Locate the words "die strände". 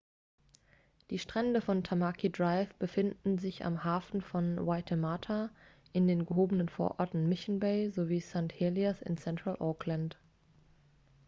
1.11-1.61